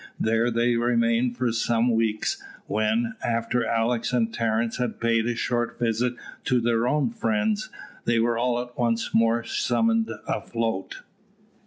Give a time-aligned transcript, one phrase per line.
[0.19, 5.77] There they remained for some weeks, when, after Alick and Terence had paid a short
[5.79, 7.69] visit to their own friends,
[8.05, 11.03] they were all once more summoned afloat.